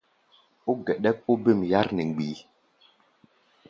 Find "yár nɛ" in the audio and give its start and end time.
1.71-2.03